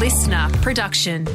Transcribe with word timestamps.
listener 0.00 0.48
production. 0.62 1.26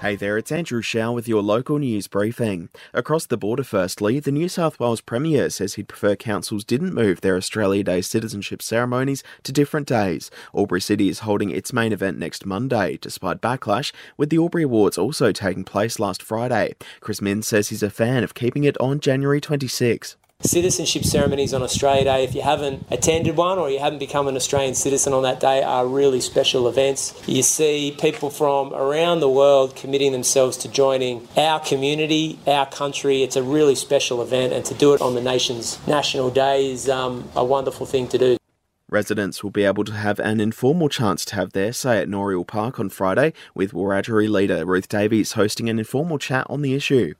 Hey 0.00 0.14
there, 0.14 0.38
it's 0.38 0.52
Andrew 0.52 0.82
Shaw 0.82 1.10
with 1.10 1.26
your 1.26 1.42
local 1.42 1.80
news 1.80 2.06
briefing. 2.06 2.68
Across 2.94 3.26
the 3.26 3.36
border, 3.36 3.64
firstly, 3.64 4.20
the 4.20 4.30
New 4.30 4.48
South 4.48 4.78
Wales 4.78 5.00
Premier 5.00 5.50
says 5.50 5.74
he'd 5.74 5.88
prefer 5.88 6.14
councils 6.14 6.62
didn't 6.62 6.94
move 6.94 7.22
their 7.22 7.36
Australia 7.36 7.82
Day 7.82 8.02
citizenship 8.02 8.62
ceremonies 8.62 9.24
to 9.42 9.50
different 9.50 9.88
days. 9.88 10.30
Albury 10.54 10.80
City 10.80 11.08
is 11.08 11.18
holding 11.18 11.50
its 11.50 11.72
main 11.72 11.92
event 11.92 12.16
next 12.16 12.46
Monday, 12.46 12.96
despite 13.00 13.40
backlash, 13.40 13.90
with 14.16 14.30
the 14.30 14.38
Albury 14.38 14.62
Awards 14.62 14.96
also 14.96 15.32
taking 15.32 15.64
place 15.64 15.98
last 15.98 16.22
Friday. 16.22 16.76
Chris 17.00 17.20
Minns 17.20 17.48
says 17.48 17.70
he's 17.70 17.82
a 17.82 17.90
fan 17.90 18.22
of 18.22 18.34
keeping 18.34 18.62
it 18.62 18.78
on 18.78 19.00
January 19.00 19.40
26. 19.40 20.16
Citizenship 20.42 21.04
ceremonies 21.04 21.52
on 21.52 21.62
Australia 21.62 22.04
Day, 22.04 22.24
if 22.24 22.34
you 22.34 22.40
haven't 22.40 22.86
attended 22.90 23.36
one 23.36 23.58
or 23.58 23.68
you 23.68 23.78
haven't 23.78 23.98
become 23.98 24.26
an 24.26 24.36
Australian 24.36 24.74
citizen 24.74 25.12
on 25.12 25.22
that 25.22 25.38
day, 25.38 25.62
are 25.62 25.86
really 25.86 26.18
special 26.20 26.66
events. 26.66 27.14
You 27.28 27.42
see 27.42 27.94
people 28.00 28.30
from 28.30 28.72
around 28.72 29.20
the 29.20 29.28
world 29.28 29.76
committing 29.76 30.12
themselves 30.12 30.56
to 30.58 30.68
joining 30.68 31.28
our 31.36 31.60
community, 31.60 32.38
our 32.46 32.64
country. 32.64 33.22
It's 33.22 33.36
a 33.36 33.42
really 33.42 33.74
special 33.74 34.22
event, 34.22 34.54
and 34.54 34.64
to 34.64 34.72
do 34.72 34.94
it 34.94 35.02
on 35.02 35.14
the 35.14 35.20
nation's 35.20 35.78
national 35.86 36.30
day 36.30 36.70
is 36.70 36.88
um, 36.88 37.28
a 37.36 37.44
wonderful 37.44 37.84
thing 37.84 38.08
to 38.08 38.16
do. 38.16 38.36
Residents 38.88 39.44
will 39.44 39.50
be 39.50 39.64
able 39.64 39.84
to 39.84 39.92
have 39.92 40.18
an 40.18 40.40
informal 40.40 40.88
chance 40.88 41.26
to 41.26 41.36
have 41.36 41.52
their 41.52 41.72
say 41.72 41.98
at 41.98 42.08
Noreuil 42.08 42.46
Park 42.46 42.80
on 42.80 42.88
Friday, 42.88 43.34
with 43.54 43.72
Wiradjuri 43.72 44.28
leader 44.28 44.64
Ruth 44.64 44.88
Davies 44.88 45.32
hosting 45.32 45.68
an 45.68 45.78
informal 45.78 46.18
chat 46.18 46.46
on 46.48 46.62
the 46.62 46.74
issue. 46.74 47.14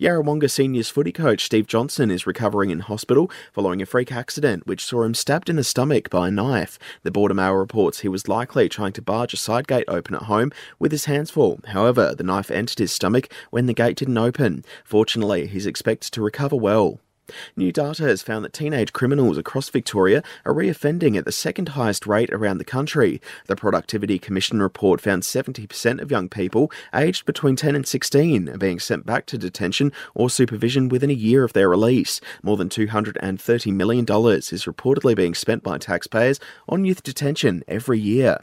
Yarrawonga 0.00 0.50
Seniors 0.50 0.88
footy 0.88 1.12
coach 1.12 1.44
Steve 1.44 1.66
Johnson 1.66 2.10
is 2.10 2.26
recovering 2.26 2.70
in 2.70 2.80
hospital 2.80 3.30
following 3.52 3.82
a 3.82 3.86
freak 3.86 4.12
accident 4.12 4.66
which 4.66 4.84
saw 4.84 5.02
him 5.02 5.14
stabbed 5.14 5.48
in 5.48 5.56
the 5.56 5.64
stomach 5.64 6.10
by 6.10 6.28
a 6.28 6.30
knife. 6.30 6.78
The 7.02 7.10
Border 7.10 7.34
Mail 7.34 7.54
reports 7.54 8.00
he 8.00 8.08
was 8.08 8.28
likely 8.28 8.68
trying 8.68 8.92
to 8.94 9.02
barge 9.02 9.34
a 9.34 9.36
side 9.36 9.68
gate 9.68 9.84
open 9.88 10.14
at 10.14 10.22
home 10.22 10.52
with 10.78 10.92
his 10.92 11.04
hands 11.06 11.30
full. 11.30 11.60
However, 11.66 12.14
the 12.14 12.24
knife 12.24 12.50
entered 12.50 12.78
his 12.78 12.92
stomach 12.92 13.28
when 13.50 13.66
the 13.66 13.74
gate 13.74 13.96
didn't 13.96 14.18
open. 14.18 14.64
Fortunately, 14.84 15.46
he's 15.46 15.66
expected 15.66 16.12
to 16.12 16.22
recover 16.22 16.56
well. 16.56 17.00
New 17.56 17.72
data 17.72 18.02
has 18.02 18.22
found 18.22 18.44
that 18.44 18.52
teenage 18.52 18.92
criminals 18.92 19.38
across 19.38 19.70
Victoria 19.70 20.22
are 20.44 20.52
reoffending 20.52 21.16
at 21.16 21.24
the 21.24 21.32
second 21.32 21.70
highest 21.70 22.06
rate 22.06 22.30
around 22.32 22.58
the 22.58 22.64
country. 22.64 23.20
The 23.46 23.56
Productivity 23.56 24.18
Commission 24.18 24.60
report 24.60 25.00
found 25.00 25.22
70% 25.22 26.00
of 26.00 26.10
young 26.10 26.28
people 26.28 26.70
aged 26.94 27.24
between 27.24 27.56
10 27.56 27.74
and 27.74 27.86
16 27.86 28.48
are 28.48 28.58
being 28.58 28.78
sent 28.78 29.06
back 29.06 29.26
to 29.26 29.38
detention 29.38 29.92
or 30.14 30.28
supervision 30.28 30.88
within 30.88 31.10
a 31.10 31.14
year 31.14 31.44
of 31.44 31.54
their 31.54 31.68
release. 31.68 32.20
More 32.42 32.56
than 32.56 32.68
$230 32.68 33.72
million 33.72 34.04
is 34.04 34.64
reportedly 34.64 35.16
being 35.16 35.34
spent 35.34 35.62
by 35.62 35.78
taxpayers 35.78 36.40
on 36.68 36.84
youth 36.84 37.02
detention 37.02 37.64
every 37.66 37.98
year. 37.98 38.38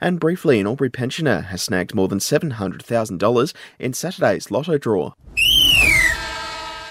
And 0.00 0.20
briefly, 0.20 0.58
an 0.58 0.66
Albury 0.66 0.90
pensioner 0.90 1.42
has 1.42 1.62
snagged 1.62 1.94
more 1.94 2.08
than 2.08 2.18
$700,000 2.18 3.54
in 3.78 3.92
Saturday's 3.92 4.50
lotto 4.50 4.78
draw. 4.78 5.12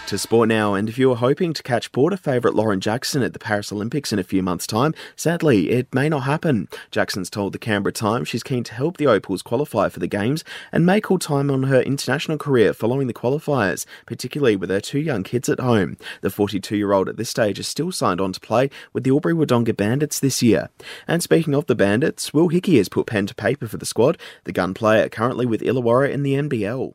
To 0.10 0.20
sport 0.20 0.50
now, 0.50 0.76
and 0.76 0.88
if 0.88 1.00
you 1.00 1.10
were 1.10 1.16
hoping 1.16 1.52
to 1.54 1.64
catch 1.64 1.92
border 1.92 2.16
favourite 2.16 2.56
Lauren 2.56 2.80
Jackson 2.80 3.24
at 3.24 3.34
the 3.34 3.40
Paris 3.40 3.72
Olympics 3.72 4.14
in 4.14 4.20
a 4.20 4.24
few 4.24 4.44
months' 4.44 4.68
time, 4.68 4.94
sadly, 5.16 5.72
it 5.72 5.92
may 5.96 6.10
not 6.10 6.20
happen. 6.20 6.70
Jackson's 6.92 7.28
told 7.28 7.54
the 7.54 7.58
Canberra 7.58 7.92
Times 7.92 8.28
she's 8.28 8.44
keen 8.44 8.64
to 8.66 8.76
help 8.76 8.98
the 8.98 9.08
Opals 9.08 9.42
qualify 9.42 9.90
for 9.90 10.00
the 10.00 10.06
Games 10.06 10.44
and 10.72 10.86
make 10.86 11.10
all 11.10 11.18
time 11.18 11.50
on 11.50 11.64
her 11.64 11.82
international 11.82 12.38
career 12.38 12.72
following 12.72 13.08
the 13.08 13.16
qualifiers, 13.16 13.88
particularly 14.06 14.56
with 14.56 14.70
her 14.70 14.80
two 14.80 15.00
young 15.00 15.24
kids 15.24 15.50
at 15.50 15.60
home. 15.60 15.98
The 16.22 16.30
42 16.30 16.78
year 16.78 16.94
old 16.94 17.10
at 17.10 17.18
this 17.18 17.32
stage 17.32 17.58
is 17.58 17.68
still 17.68 17.92
signed 17.92 18.22
on 18.22 18.32
to 18.34 18.40
play 18.40 18.70
with 18.94 19.06
the 19.06 19.10
Albury 19.10 19.34
Wodonga 19.34 19.76
Bandits 19.76 20.20
this 20.20 20.44
year. 20.44 20.70
And 21.08 21.24
speaking 21.24 21.56
of 21.56 21.66
the 21.66 21.74
Bandits, 21.74 22.32
Will 22.32 22.50
Hickey 22.50 22.78
has 22.78 22.90
put 22.90 23.08
pen 23.08 23.26
to 23.26 23.34
paper 23.34 23.68
for 23.68 23.78
the 23.78 23.88
squad, 23.88 24.20
the 24.44 24.54
gun 24.54 24.76
player 24.76 25.10
currently 25.10 25.48
with 25.48 25.62
Illawarra 25.62 26.12
in 26.12 26.22
the 26.22 26.36
NBL. 26.36 26.94